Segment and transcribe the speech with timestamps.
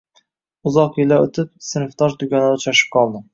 [0.71, 3.25] Uzoq yillar oʻtib sinfdosh dugonalar uchrashib qoldi